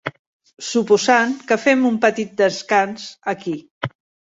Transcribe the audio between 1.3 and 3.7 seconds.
que fem un petit descans aquí.